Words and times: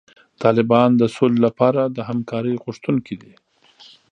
طالبان 0.43 0.89
د 0.97 1.03
سولې 1.15 1.39
لپاره 1.47 1.81
د 1.85 1.97
همکارۍ 2.09 2.55
غوښتونکي 2.63 3.15
دي. 3.21 3.33